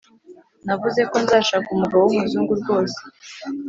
Navuze 0.65 1.01
ko 1.09 1.15
nzashaka 1.23 1.67
umugabo 1.71 2.01
w’umuzungu 2.03 2.53
rwose 2.61 2.99